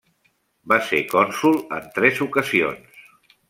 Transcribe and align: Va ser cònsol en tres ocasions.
Va 0.73 0.79
ser 0.87 1.01
cònsol 1.11 1.61
en 1.79 1.87
tres 1.99 2.25
ocasions. 2.29 3.09